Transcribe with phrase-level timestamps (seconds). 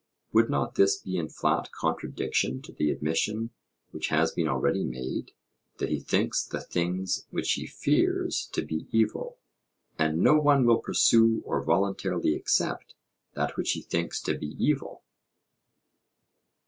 [0.33, 3.51] Would not this be in flat contradiction to the admission
[3.91, 5.33] which has been already made,
[5.77, 9.37] that he thinks the things which he fears to be evil;
[9.99, 12.95] and no one will pursue or voluntarily accept
[13.35, 15.03] that which he thinks to be evil?